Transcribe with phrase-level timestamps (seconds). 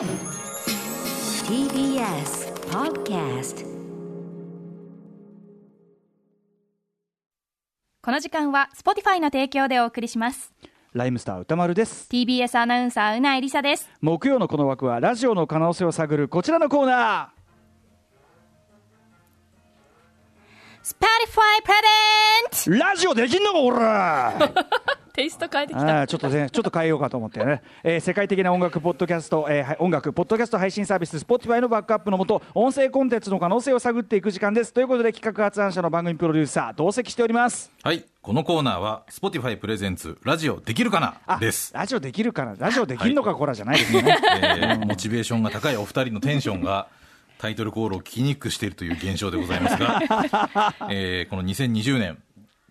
[0.00, 0.08] TBS
[2.70, 3.66] Podcast
[8.02, 10.54] この時間は Spotify の提供でお送りします。
[10.94, 12.08] ライムスター歌丸です。
[12.10, 13.90] TBS アナウンサーうないりさです。
[14.00, 17.34] 木曜のこの枠はラジオの可能性を探るこちらのコーナ
[20.82, 20.96] Spotify
[21.62, 21.76] プレ
[22.52, 24.50] ゼンーラジオできんのかおら
[25.12, 26.06] テイスト変えてきた。
[26.06, 34.72] ちょっとね ちょっと変えようかと思ってね、えー世界的な音楽ポッドキャスト、えーはい音楽ポッドキャスト配信サービス Spotify のバックアップのもと音声コンテンツの可能性を探っていく時間です。
[34.72, 37.70] ということで企画発案者の番組プロデューサー同席しております。
[37.82, 41.38] はい、このコーナーは Spotify プレゼンツラジオできるかな？
[41.38, 41.72] です。
[41.74, 42.54] ラジオできるかな？
[42.58, 44.16] ラジオできんのか、こらじゃないですね。
[44.42, 46.86] えーモチベーションが高いお二人のテンションが
[47.38, 50.00] タイトルコールを聞きにくくしているという現象でございますが、
[50.90, 52.18] えーこの2020年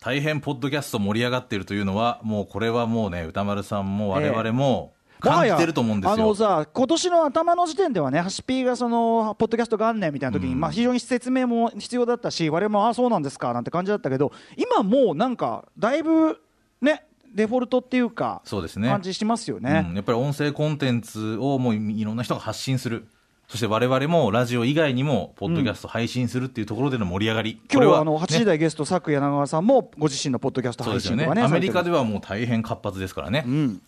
[0.01, 6.35] 大変ポッドキャスト盛り上がっているというのはもうこれはもうね歌丸さんも我々も感じてると思うんですあのよ。
[6.35, 16.39] さ今年の頭の時点ではねハシピーがそのポッドキャスト元年みたいな時に、まあ非常に説明も必要だったし我々もああそうなんですかなんて感じだったけど今もうなんかだいぶ
[16.81, 17.03] ね
[17.35, 18.87] デフォルトっていうかそうですね。
[18.87, 19.95] 感じしますよね、うん。
[19.95, 23.07] やっぱり音声コンテンツをもういろんな人が発信する。
[23.49, 31.41] そして我々もラジオ以外にもポッドキャスト配信するっていうところでの盛り上がり、今日はあのね8時台ゲスト佐久柳川さんもご自身のポッドキャスト配信とかね。
[31.41, 33.81] アメリカでは、はもう大変活発ですからね、うん、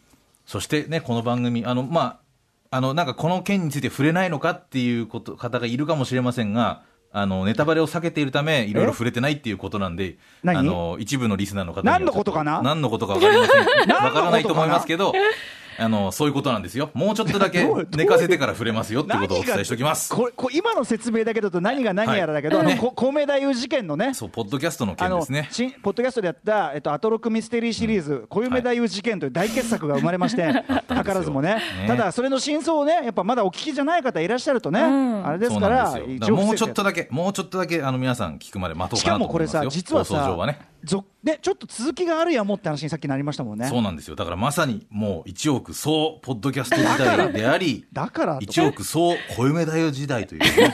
[0.47, 2.01] そしてね、この番組、あの、ま
[2.71, 10.57] あ、あの、なんかこの件について触れないのかっていうこと、方がいるかもしれませんが、あの、ネタバレを避けているため、いろいろ触れてないっていうことなんで、何？
[10.57, 12.63] あの、一部のリスナーの方には何のことかな？
[12.63, 13.65] 何のことかわかりません。
[13.87, 14.05] 何のことかな？
[14.07, 15.13] わからないと思いますけど、
[15.77, 16.89] あの、そういうことなんですよ。
[16.93, 20.13] もうちょっとだけ 寝かせてから触れますよってことをお伝えしておきます。
[20.13, 25.47] これこれ今の説明だけだと何が何やらだけど、はいねあのこ米太夫事件のねそう、ポッドキャストの件ですね。
[25.51, 39.81] 新ポッドキャストでやった、えっと、アトロックミステリーシリーズ「小夢太夫事件」という大傑作が生まれまして、図らずもねねただ、それの真相をね、やっぱまだお聞きじゃない方いらっしゃるとね、んあれですから、からもうちょっとだけ、もうちょっとだけ、あの、皆さん聞くまで待とうしかなとかもこれさ、思いますよ。
[39.81, 40.70] 実は放送上さはね。
[40.83, 43.67] ぞね、ちょっと続きがあるやもって話にさっきなりましたもんね。
[43.67, 44.15] そうなんですよ。
[44.15, 50.73] だからまさにもう1億総ポッドキャスト時代であり、だからと1億総小夢太夫時代という、 ね、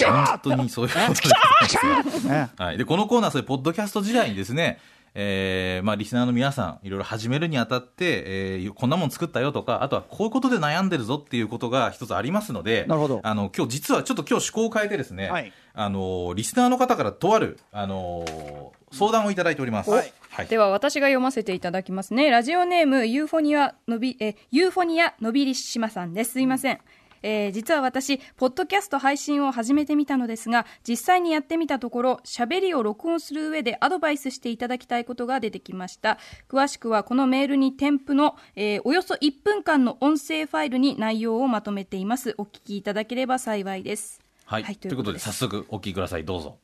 [0.00, 2.78] 本当にそういうことではい。
[2.78, 4.78] で、このコーナー、それ、ポッドキャスト時代にですね、
[5.16, 13.20] えーまあ、リスナーの皆さん、いろいろ始めるにあたって、えーこんなもん作ったよとか、あとはこういうことで悩んでるぞっていうことが一つありますので、なるほど。
[13.22, 15.52] あの、今日実はちょっと今日趣向を変えてですね、はい。
[15.72, 19.90] あの、リスナーの方からとある、あの、相談をいただいております。
[19.90, 20.46] はいはい。
[20.46, 26.80] では私が読ませていただきますねラジオネームユーフォニアのびえユーフォニアのびりしまさんですすいません、
[27.22, 36.18] えー実は私、ポッドキャスト配信を始めてみたのですが、実際にやってみたところ、喋りを録音する上でアドバイスしていただきたいことが出てきました。
[36.48, 42.34] 詳しくはこのメールに添付の、えーおよそ1分間の音声ファイルに内容をまとめています。
[42.36, 44.20] お聞きいただければ幸いです。
[44.44, 44.76] はい。
[44.76, 46.24] ということで、す早速お聞きください。
[46.26, 46.58] どうぞ。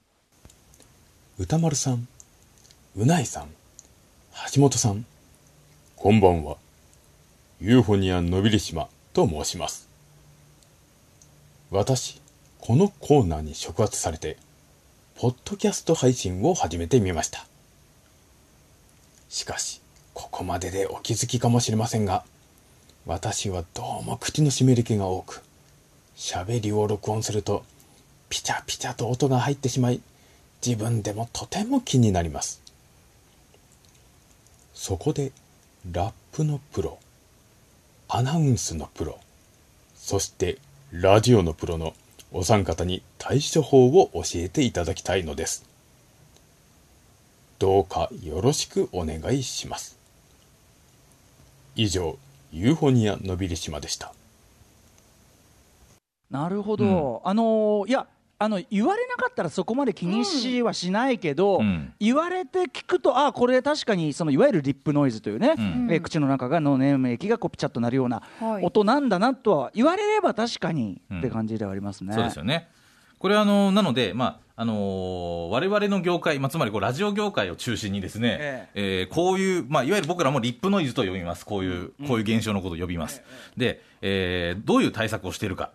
[1.38, 2.06] 歌丸さん、
[3.00, 3.48] うないさん、
[4.52, 5.06] 橋本さん、
[5.96, 6.58] こんばんは。
[7.58, 9.88] ユーフォニアのびりしまと申します。
[11.70, 12.20] 私、
[12.60, 14.36] このコーナーに触発されて、
[15.14, 17.46] ポッドキャスト配信を始めてみました。
[19.30, 19.80] しかし、
[20.12, 22.22] ここまででお気づきかもしれませんが、
[23.06, 25.42] 私はどうも口の湿り気が多く、
[26.18, 27.64] 喋りを録音すると、
[28.28, 30.02] ピチャピチャと音が入ってしまい、
[30.62, 32.60] 自分でもとても気になります
[34.82, 35.32] そこで
[35.92, 36.98] ラップのプロ
[38.08, 39.18] アナウンスのプロ
[39.94, 40.56] そして
[40.90, 41.92] ラジオのプロの
[42.32, 45.66] お三方に対処法を教えていただきたいのです。
[47.58, 49.98] どうかよろしくお願いします。
[51.76, 52.16] 以上
[52.50, 54.14] ユーフォニアのびり島でした。
[56.30, 58.06] なるほど、あのーいや
[58.42, 72.14] あの言われなかったらそこまで気にしはしないけど、うん言われて聞くとあこれ確かにそのいわゆるリップノイズというね、んえー口の中がの粘液がこうピチャッとなるようなはい音なんだなとは言われれば確かにうんって感じではありますね。
[72.14, 72.68] そうですよね。
[73.18, 81.44] これはあの、なので、まあ、あのー我々の業界、まあ、つまりこうラジオ業界を中心にですね、ええーこういう、まあ、いわゆる僕らもリップノイズと呼びます。
[81.44, 83.22] こういう、こういう現象のことを呼びます。
[83.58, 85.70] で、えーどういう対策をしているか。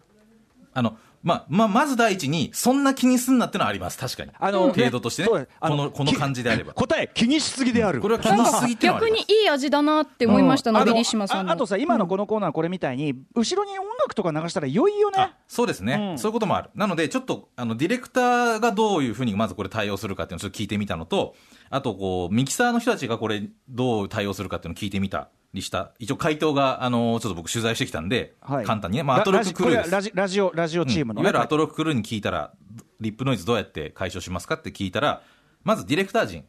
[0.74, 3.98] あの、まあ、まあ、まず第一に、そんな気にすんなってのはあります。
[3.98, 4.32] 確かに。
[4.40, 5.28] あの程度としてね。
[5.28, 6.76] そうですあこの、この感じであればき。
[6.76, 8.00] 答え気にしすぎである。
[8.00, 9.26] これは気にしすぎって逆ります。
[9.28, 11.42] にいい味だなって思いました、うんのびりしまさんの。
[11.42, 15.34] あのああとさ今のこのコーナーこれみたいに後ろに音楽とか流したら良いよねあ。
[15.48, 16.70] そうですね、うんそういうこともある。
[16.76, 21.36] なので、ちょっと、あの、ディレクターがどういうふうにまずこれ対応するかっていうのをちょっと聞いてみたのと、
[21.72, 25.30] あと、こう、ミキサーの人たちがこれどう対応するかっていうのを聞いてみた
[25.62, 28.66] した、一応回答が、あの、ちょっと僕取材してきたんで、はい。
[28.66, 29.92] 簡単にね、まあ、アトロッククルーです。
[29.92, 31.22] ラジラジオラジオチームの。
[31.22, 31.24] ね、うん。
[31.24, 32.52] いわゆるアトロッククルーに聞いたら、
[33.00, 35.22] リップノイズどうやって解消しますかって聞いたら、
[35.64, 36.46] まずディレクター陣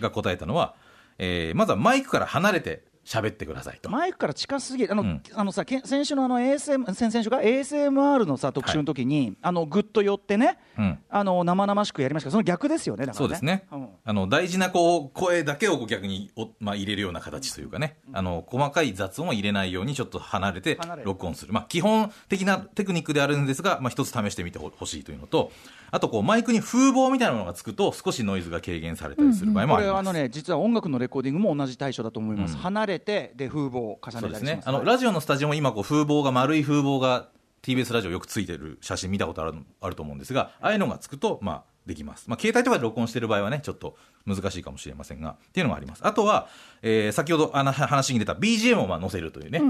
[0.00, 0.74] が答えたのは、
[1.18, 3.88] えーまずはマイクから離れて喋ってくださいと。
[3.88, 4.92] マイクから近すぎる。
[4.92, 5.22] あの、うん。
[5.32, 10.98] あのさけ先週のあの ASM 先々週か？ASMR のさ特集の時に、あのぐっと寄ってねうん。
[11.08, 12.26] あの生々しくやりました。
[12.26, 13.26] けどその逆ですよねだからね。
[13.26, 13.88] そうですね、うん。
[14.04, 25.52] あの大事なこう声だけをこう逆にお、まあ、入れるような形というかね、あの細かい雑音を入れないようにちょっと離れて録音する、まあ、基本的なテクニックであるんですが、まあ、一つ試してみてほしいというのと
[25.90, 29.94] あとこうマイクに風防みたいなものがつくと少しノイズが軽減されたりする場合もこあります。
[29.94, 32.60] れあのね実は音楽のレコーディングも同じ対処だと思います、うん。
[32.60, 34.62] 離れてで風貌を重ねたりしますね。
[34.64, 37.28] あのラジオのスタジオも今こう風防が丸い風防が
[37.62, 43.96] TBS ラジオよくついてる写真見たことあるあると思うんですがああいうのがつくとまあできます、まあ、携帯とかで録音してる場合はねちょっと
[44.26, 46.06] 難しいかもしれませんがっていうのがあります。
[46.06, 46.48] あとは、
[46.82, 49.60] えー先ほどあの話に出た BGM をまあ載せるというね、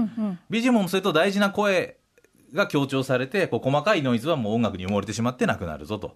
[0.49, 1.97] BGM を載せると大事な声
[2.53, 6.15] が強調されてこう細かいノイズはもう音楽に埋もれてしまってなくなるぞと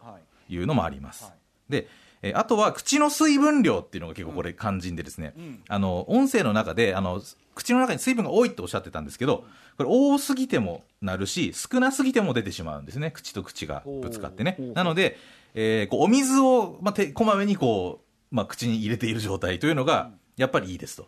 [0.49, 0.57] い。
[0.57, 1.31] うのもあります、
[1.69, 1.87] で
[2.21, 5.33] えーあとは口の水分量っていうのが結構これ肝心でですね、
[5.67, 7.21] あの音声の中であの
[7.55, 9.43] 口の中に水分が多いっておっしゃってたんですけど
[9.77, 13.11] これ多すぎてもなるし少なすぎても出てしまうんですね。
[13.11, 14.57] 口と口がぶつかってね。
[14.75, 15.17] なので、
[15.53, 18.01] えーこうお水を、まあ、てこまめにこ
[18.31, 21.07] う、まあ、口に入れている状態というのがやっぱりいいですと。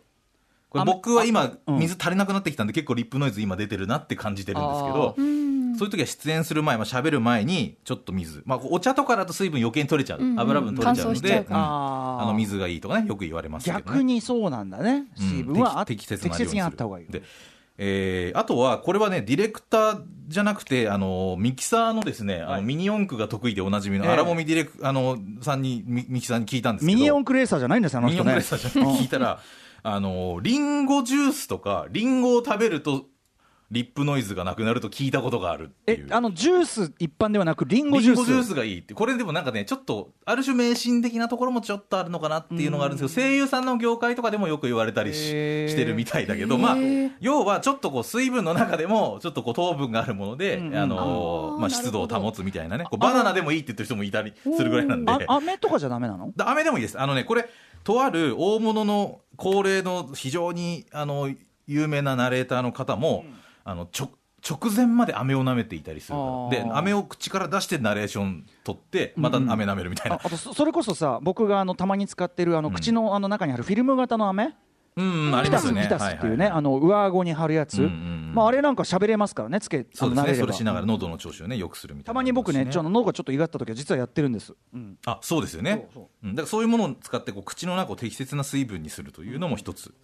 [0.68, 1.78] これあ僕は今、うん。
[1.78, 5.14] 水足りなくなってきたんで結構リップノイズ今出てるなって感じてるんですけど、
[5.76, 11.56] そういう時は出演する前、まあ、喋る前にちょっと水、まあ、お茶とかだと水分余計に取れちゃう、うんうん油分取れちゃうので、うん。
[11.56, 13.84] あの水がいいとかねよく言われますけどね。
[13.86, 15.04] 逆にそうなんだね。
[15.18, 15.28] うん。
[15.28, 16.74] 水分はあっ適適切にあする。
[16.74, 17.22] った方がいいで
[17.76, 24.10] えーあとはこれはねディレクターじゃなくてあのミキサーのですね、あのミニ四駆が得意でおなじみのええ。
[24.12, 26.96] 荒もみディレク、あのさんにミミキサーに聞いたんですけど。
[26.96, 28.24] ミニオンクレーサーじゃないんですよあの人。
[28.24, 29.40] ねミニオンクレッサーじゃなくて聞いたら、
[29.82, 33.06] あの、リンゴジュースとか、リンゴを食べると、
[33.74, 35.72] リップノイズがなくなると聞いたことがある。
[35.88, 38.18] えあのジュース一般ではなくリンゴジュース。
[38.18, 46.76] リンゴジュースがいいって、これでもなんかね、ちょっと、ある種迷信的なところもちょっとあるのかなっていうのがあるんですけど、声優さんの業界とかでもよく言われたりししてるみたいだけど、まあ、
[47.20, 55.12] 要はちょっとこう、水分の中でも、ちょっとこう、糖分があるもので、うんうんあのまあ、湿度を保つみたいなね、こうバナナでもいいって言ってる人もいたりするぐらいなんで。
[55.12, 56.32] あ飴とかじゃダメなの？
[56.36, 57.00] だ飴でもいいです。
[57.00, 57.48] あのね、これ、
[57.82, 61.30] とある大物の高齢の非常に、あの、
[61.66, 63.24] 有名なナレーターの方も、
[63.64, 64.10] あの、ちょ、
[64.46, 66.64] 直前まで飴を舐めていたりするから。
[66.64, 70.16] で、飴を口から出してナレーション取って、また飴舐めるみたいな。
[70.16, 74.54] ああとそそれこそさ僕があのたまに使ってるあの口のあの中にあるフィルム型の飴？
[74.96, 75.82] うん、うん、ありますよね。
[75.82, 80.34] ピタスっていうね、あの上顎に貼るやつ、うんうんうんまあ、あれなんか喋れますからねつけそうですね。
[80.34, 82.12] それしながら喉の調子をね、良くするみたいな。
[82.12, 85.88] たまに僕ねちょっと喉がちょっといがった時は実はやってるんです、うんあ、そうですよね。
[86.22, 89.94] だからそういうものを使ってこう口の中を適切な水分にするというのも一つ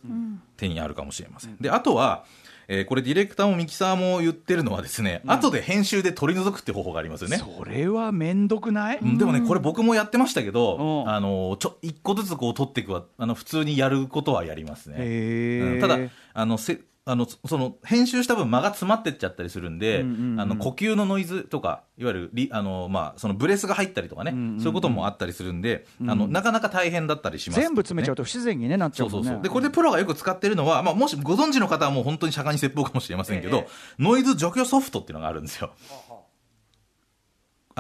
[0.56, 1.56] 手にあるかもしれません。
[1.58, 2.24] で、あとは、
[2.72, 7.38] えーこれディレクターもミキサーも言ってるのはですね、後で編集で取り除くって方法がありますよね。
[7.38, 9.18] それはめんどくない、うん。
[9.18, 11.10] でもね、これ僕もやってましたけど、うん。
[11.10, 15.80] あの、ちょ、一個ずつこう取っていくは、あの、普通にやることはやりますね。
[15.80, 15.98] ただ、
[16.32, 24.60] あの、せ、あの、そその、編集した分間が詰まってっちゃったりするんで、うんうんうんあの、呼吸のノイズとか、いわゆるリ、あの、まあ、そのブレスが入ったりとかね、んうんうん。
[24.60, 29.42] そういうこともあったりするんで、あの、なかなか大変だったりします、全部詰めちゃうと不自然に、ね、なっちゃもんねそううそうそう。
[29.42, 33.68] で、これでプロがよく使ってるのは、まあ、もしご存知の方はもう本当に釈迦に説法かもしれませんけど、ええ。
[33.98, 35.72] ノイズ除去ソフトっていうのがあるんですよ。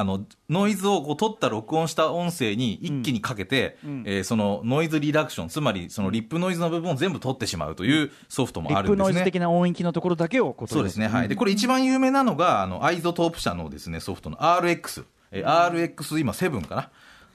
[0.00, 9.04] あの、ノイズをこう取った録音した音声に一気にかけて、んえーそのノイズリダクション、つまりそのリップノイズの部分を全部取ってしまうというソフトもリップあるんですね。
[9.04, 11.08] ノイズ的な音域のところだけをこそうですね。
[11.08, 11.28] はい。
[11.28, 15.04] で、これ一番有名なのが、あの、 iZotope 社のですね、ソフトの RX。
[15.32, 16.82] えー RX 今7かな？
[16.82, 16.88] っ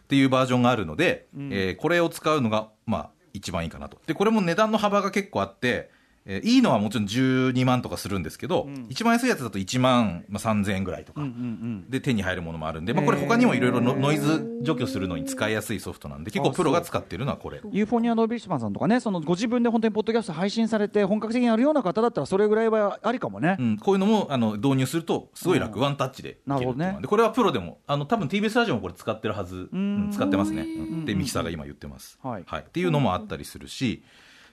[0.08, 3.98] ていうバージョンがあるので、えーこれを使うのが、まあ、一番いいかなと。
[4.06, 5.90] で、これも値段の幅が結構あって、
[6.26, 11.22] えーいいのはもちろん12万とかするんですけど、一番安いやつだと1万、まあ、3000円ぐらいとか。
[11.22, 17.62] うんうんで手に入るものもあるんで、まあ、これ他にもいろいろノノイズ除去するのに使いやすいソフトなんで結構プロが使ってるのはこれ。
[17.72, 26.98] ユーフォニアのビシマンさんとかねそのご自分で本当にポッドキャスト配信されて本格的にやるような方だったらそれぐらいはありかもね、うん、こういうのもあの導入するとすごい楽、ワンタッチでなるほどね。
[27.02, 30.10] でこれはプロでもあの多分 TBS ラジオもこれ使ってるはず、うん。
[30.12, 31.06] 使ってますね、うん。
[31.06, 32.44] でミキサーが今言ってます、はい。
[32.44, 34.04] っていうのもあったりするし、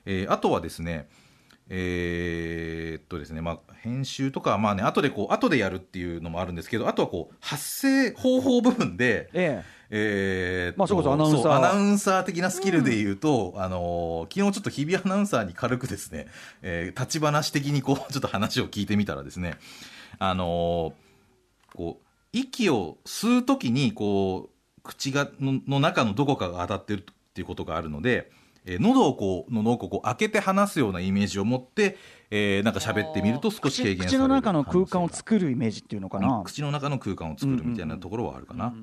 [0.04, 1.08] えーあとはですね
[1.74, 10.68] えーっとですね、まあ、編集とかはまあね後でこう後でやるっていうのもあるんですけどあとはこう発声方法部分で、ええ。
[10.68, 11.52] ーっとまあそれこそアナウンサー。
[11.52, 16.26] アナウンサー的なスキルで言うと、あのー昨日ちょっと日比アナウンサーに軽くですね、
[16.60, 19.54] えー立ち話的にこう、 ちょっと話を聞いてみたらですね、
[20.18, 20.92] あのー
[21.74, 28.30] こう、息を吸うときに、こう、口がの、の中のどこかが当たってるっていうことがあるので、
[28.64, 31.96] えー喉をこう喉をこう開けて話すようなイメージを持って、
[32.30, 38.74] えーなんか喋ってみると少し軽減される口の中の空間をる作るイメージっていうのかな、口の中の空間を作るみたいなところはあるかな、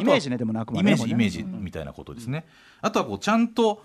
[0.00, 0.92] イメージねでもなくはね。
[0.92, 2.44] イメージ、イメージみたいなことですね、
[2.80, 3.82] あとはこうちゃんと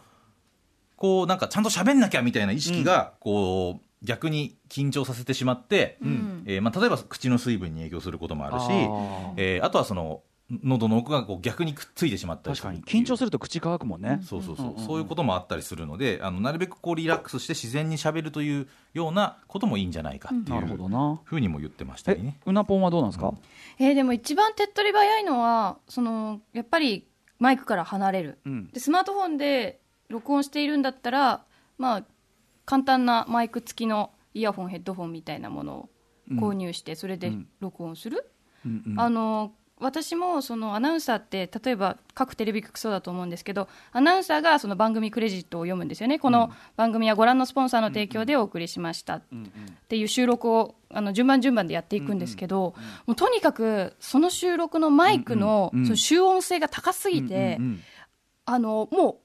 [0.95, 5.97] こうなんかちゃんと喋んなきゃみたいな意識がこう、逆に緊張させてしまって、
[6.45, 9.33] えーまあ、例えば口の水分に影響することもあるしあー。
[9.37, 10.21] えーあとはその
[10.63, 21.19] 喉の奥がこう逆にくっついてしまったり緊張すると口乾くもんね、そうそうそう、そういうこともあったりするのであのなるべくこうリラックスして自然にしゃべるというようなこともいいんじゃないかっていなるほどうな。
[21.23, 22.39] ふうにも言ってましたね。
[22.45, 23.33] うなぽんはどうなんですか、
[23.77, 28.69] えーでも一番手っ取り早いのはそのやっぱりマイクから離れる、うん。
[28.71, 29.79] でスマートフォンで
[30.09, 31.43] 録音しているんだったら
[31.77, 32.03] まあ
[32.65, 35.89] 簡単なマイク付きのイヤホンヘッドフォンみたいなものを
[36.31, 38.31] 購入してそれで録音する、
[38.65, 38.99] うんうん。
[38.99, 46.19] あの私もそのアナウンサーって例えば各テレビ局そうだと思うんですけどアナウンサーがその番組クレジットを読むんですよね。
[46.19, 49.15] この番組はご覧のスポンサーの提供でお送りしました。
[49.15, 49.23] っ
[49.87, 57.57] ていう収録をあの順番順番でやっていくんですけど、もうとにかくその収録のマイクのその集音性が高すぎて、
[58.45, 59.15] あのもう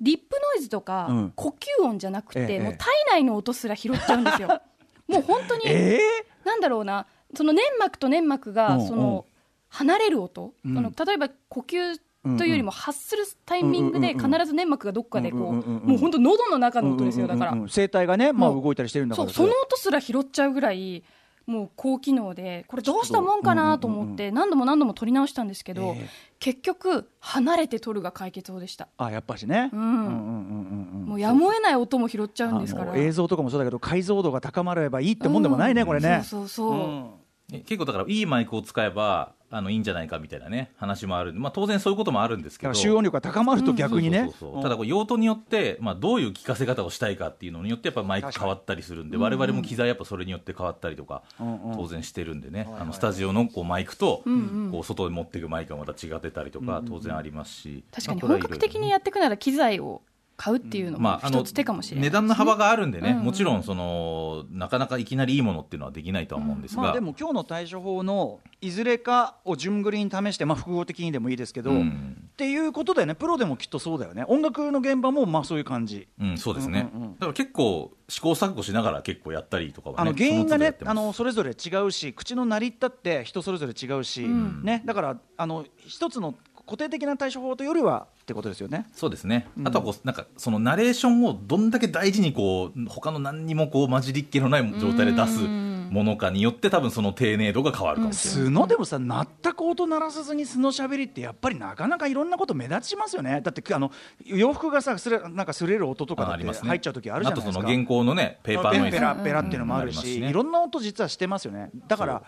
[0.00, 1.32] リップノイズとかうん。
[1.34, 2.60] 呼吸音じゃなくて、ええ。
[2.60, 4.60] もう体内の音すら拾っちゃうんですよ。
[5.08, 6.00] もう本当に、 え
[6.44, 7.06] なんだろうな。
[7.34, 9.26] その粘膜と粘膜がその
[9.68, 10.74] 離れる音、うん。
[10.74, 12.00] その例えば呼吸
[12.38, 17.28] というよりも発するタイミングで必ず粘膜がどっかでこうもう本当喉の中ーの音ですよ。
[17.28, 19.28] だから、声帯がね、まあ、動いたりしてるんだから。
[19.28, 21.04] そうその音すら拾っちゃうぐらい
[21.46, 26.08] もう高機能でこれどうしたもんかなと思って何度も何度も撮り直したんですけど、ええ。
[26.40, 29.80] 結局離れて撮るが解決法でした、あやっぱしね、うん。
[29.80, 32.96] うんうんうんうんうんもうやむを得ない音も拾っちゃうんですから。
[32.96, 36.22] 映像とかもそうだけど解像度が高まればいいってもんでもないね、これね。
[36.24, 37.10] そうそうそう、うん。
[37.50, 42.72] ね結構だからいいマイクを使えばあのいいんじゃないかみたいなね話もあるまあ、当然そういうこともあるんですけど。
[42.72, 44.30] だから集音力が高まると逆にね、
[44.62, 54.22] ただこう用途によって、まあ、どういう聞かせ方をしたいかっていうのによってやっぱマイク変わったりするんで我々も機材やっぱそれによって変わったりとか当然してるんでね、はいあのスタジオのこうマイクと
[54.70, 57.84] こう外で持っていくマイクがまた違ってたりとか当然ありますし。
[57.92, 60.02] 確かに本格的にやっていくなら機材を
[60.36, 63.18] 買うっていうのも一つ手かもしれない値段の幅があるんでね、うん。
[63.18, 72.16] うんもちろんそのなかなかいきなりいいものっていうのはできないとは思うんですが、まあでも今日の対処法のいずれかを順繰りに試して、まあ、複合的にでもいいですけど、うん。
[72.26, 74.24] っていうことだよねプロでもきっとそうだよね。
[74.28, 76.06] 音楽の現場もまあそういう感じ。
[76.20, 77.14] うん、そうですね、うんうんうん。
[77.14, 84.62] だから結構試行錯誤しながら結構やったりとかはねあの原因がねあのそれぞれ違うし口の成り立って人それぞれ違うし、ん。
[84.62, 86.34] ね、だからあの一つの
[86.66, 88.86] 固定的な対処法というよりはってことですよね。
[88.92, 103.40] そうですね、あとはこうなんかそのナレーションをどんだけ大事にこう他の何にもこう混じりっ気のない状態で出すものかによって多分その丁寧度が変わるかもしれない、素のでもさ全く音鳴らさずに素の喋りってやっぱりなかなかいろんなこと目立ちますよね。
[103.42, 103.92] だってあの
[104.24, 107.50] 洋服がさすれなんか擦れる音とかだって入っちゃう時あるじゃないですか。
[107.50, 108.96] あとその原稿のねペーパーノイズ。
[108.96, 110.22] ペラペラっていうのもあるし、うん。
[110.22, 110.30] ね。
[110.30, 111.70] いろんな音実はしてますよね。
[111.86, 112.22] だから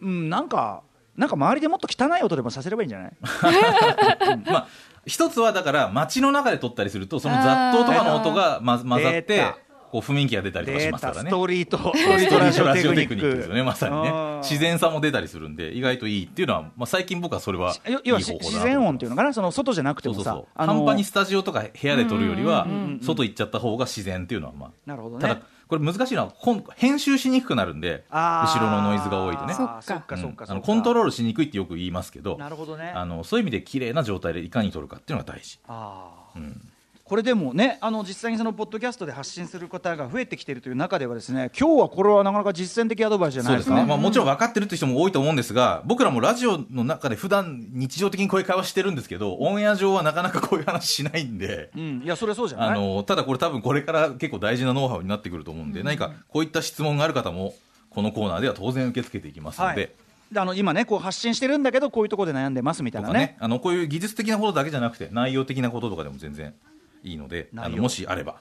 [0.00, 0.82] うんなんか
[1.16, 3.12] なんか周りでもっと汚い音でもさせればいいんじゃない？
[4.50, 4.66] まあ
[5.06, 7.44] 一つはだから街の中で撮ったりするとその雑
[7.76, 9.44] 踏とかの音がま混ざって
[9.90, 11.22] こう雰囲気が出たりとかしますからね。
[11.24, 14.08] タストリートストリートラジオテクニックですよねまさにね。
[14.08, 14.40] うん。
[14.42, 19.34] 自然さも出たりするんで意外といいっていうのは、まあ、最近僕はそれはいい方法だ自然音っていうのかな？
[19.34, 20.22] その外じゃなくてもさ。
[20.22, 20.46] そうそうそう。
[20.54, 22.66] あの半端にスタジオとか部屋で撮るよりは
[23.02, 24.70] 外行っちゃった方が自然っていうのはまあ。
[24.86, 25.28] なるほどね。
[25.28, 25.40] ただ
[25.72, 29.54] これ難しいのはこん編集しにくくなるんで後ろのノイズが多いとね。
[29.54, 29.80] そっか。
[29.82, 32.92] そっかそっかうんあのコントローールしにくいってよく言いますけどなるほどね。
[32.94, 35.60] あのそういう意味で綺麗な状態でいかに撮るかっていうのが大事。
[35.66, 36.38] あー。
[36.38, 36.71] うん
[37.12, 43.84] これでもねあの実際にそのポッドキャストで発信する方が増えてきているという中ではですね今日はこれはなかなか実践的アドバイスじゃなそいうですすね。
[43.84, 51.70] まあ、もちろん分かってるって人も多いと思うんですが僕らもラジオの中で普段日常的にこういう会話してるんですけどオンエア上はなかなかこういう話しないんで。
[51.76, 52.02] うん。
[52.02, 52.70] いやそれそうじゃない。
[52.70, 57.52] あのただこれ多分これから結構大事なノウハウになってくると思うんで、何かこういった質問がある方も
[57.90, 59.90] このコーナーでは当然受け付けていきますので、はい。
[60.32, 63.36] であの今ねこう発信してるんだけどこういうところで悩んでますみたいなねね。
[63.38, 66.54] あのこういう技術的なことだけじゃなくて内容的なこととかでも全然
[67.02, 68.40] いいのであのもしあれば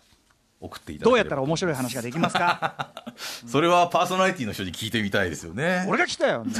[0.60, 1.10] 送っていただければ。
[1.12, 2.94] どうやったら面白い話ができますか？
[3.48, 5.86] それはパーソナリティの人に聞いてみたいですよね。
[5.88, 6.46] 俺が来たよ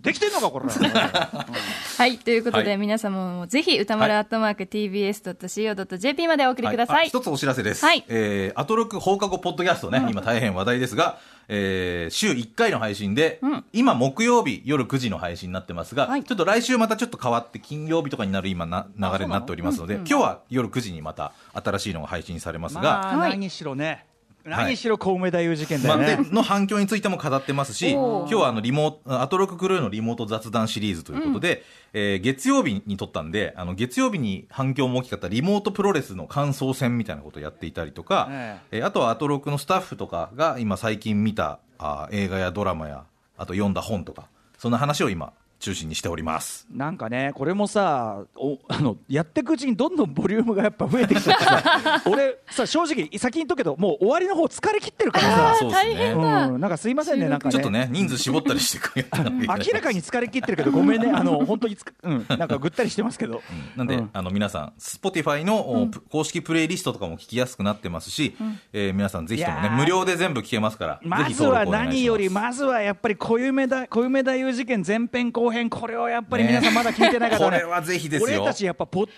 [0.00, 0.66] できてんのかこれ。
[0.70, 2.78] はいということで、はい。
[2.78, 7.06] 皆様もぜひ歌丸はいアットマーク TBS.CO.JP までお送りください、はい。
[7.06, 8.04] あ一つお知らせです、はい。
[8.06, 13.40] えーアトロク放課後ポッドキャストね、今大変話題ですが、えー週1回の配信で、
[13.72, 16.24] 今木曜日夜9時の配信になってますが、はい。
[16.24, 23.30] ちょっと来週またちょっと変わって金曜日とかになる今な流れになっておりますので、今日は夜9時にまた新しいのが配信されますが、まあはい。
[23.30, 24.06] 何しろね
[24.46, 31.62] 何しろ小梅太夫事件だまあ、よね、での反響についても語ってますし、今日はあのリモート、アトロッククルーのリモート雑談シリーズということで、
[31.92, 38.58] えー月曜日に撮ったんで、あの月曜日に反響も大きかったリモートプロレスの感想戦みたいなことをやっていたりとか、え。
[38.72, 43.04] えーあとはアトロックのスタッフとかが今最近見たあー映画やドラマや、
[43.36, 45.32] あと読んだ本とか、そんな話を今
[45.66, 46.64] 中心にしております。
[46.70, 52.02] なんかねこれもさお あのやっていくうちにどんどんボリュームがやっぱ増えてきちゃってさ。
[52.06, 55.56] 俺さ正直先に言っとくけどもう終わりの方疲れ切ってるからさ。
[55.58, 55.90] そうですね。
[55.90, 57.52] 大変だ、うん、なんかすいませんねなんかね。
[57.52, 61.10] ちょっとね、人数絞ったりしてくれ明らかに疲れ切ってるけどごめんね。
[61.12, 63.42] あの本当にうん、なんかぐったりしてますけど、
[63.74, 64.10] なんで、うん。
[64.12, 68.36] あの皆さん、Spotify の、おプ公式プレイリストとかも聞きやすくなってますし、
[68.72, 78.42] えー皆さんぜひともね、無料で全部聞けますから、まずは何よりまずはやっぱり小梅だ小梅太夫事件前編後編これをやっぱり皆さんまだ聞いてない方はねこれはぜひですよ。
[78.42, 79.10] 俺たちやっぱポね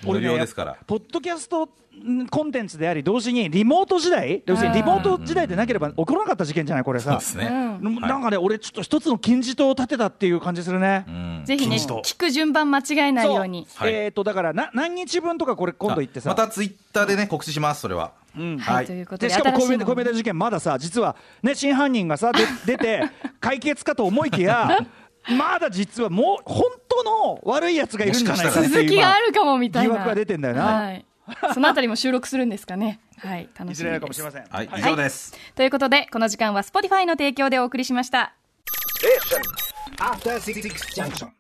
[0.86, 1.68] ポッドキャスト
[2.06, 7.20] んコンテンツであり同時にリモート時代要するにリモート時代でなければ起こらなかった事件じゃないこれさ。
[7.36, 7.78] ね。
[7.82, 8.00] うん。
[8.00, 11.04] なんかね俺ちょっと一つの金字塔を立てたっていう感じするね。
[11.08, 11.42] うん。
[11.44, 13.66] ぜひね聞く順番間違えないように。
[13.68, 13.88] そう。
[13.88, 16.30] えっとだからな何日分とかこれ今度言ってさ。
[16.30, 18.12] またツイッターでね、告知します、それは。
[18.60, 19.86] はい、ということででしかも小梅新しいの。
[19.86, 23.02] 小梅田事件まださ実はね真犯人がさで出て
[23.40, 24.78] 解決かと思いきや
[25.36, 29.90] まだ実はもう本当の悪いやつがいるんじゃないか続きがあるかもみたいな。
[29.90, 30.64] 疑惑が出てんだよな。
[30.64, 31.04] はい、
[31.52, 33.00] そのあたりも収録するんですかね。
[33.18, 33.48] はい。
[33.58, 33.94] 楽しみです。
[33.94, 34.44] るかもしれません。
[34.48, 35.36] はい、以上です。
[35.54, 38.34] ということでこの時間は Spotify の提供でお送りしました。
[39.98, 40.62] After Six
[40.94, 41.28] Junction.